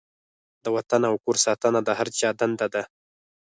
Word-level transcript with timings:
د 0.63 0.65
وطن 0.75 1.01
او 1.09 1.15
کور 1.23 1.37
ساتنه 1.45 1.79
د 1.83 1.89
هر 1.99 2.07
چا 2.19 2.29
دنده 2.39 2.67
ده. 2.73 2.83